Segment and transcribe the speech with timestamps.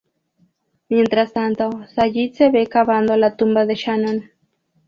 [0.89, 4.31] Mientras tanto, Sayid se ve cavando la tumba de Shannon.